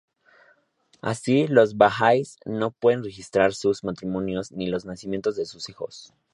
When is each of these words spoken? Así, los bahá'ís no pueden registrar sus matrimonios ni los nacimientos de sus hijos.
Así, 1.03 1.45
los 1.47 1.77
bahá'ís 1.77 2.39
no 2.43 2.71
pueden 2.71 3.03
registrar 3.03 3.53
sus 3.53 3.83
matrimonios 3.83 4.51
ni 4.51 4.65
los 4.65 4.83
nacimientos 4.83 5.35
de 5.35 5.45
sus 5.45 5.69
hijos. 5.69 6.11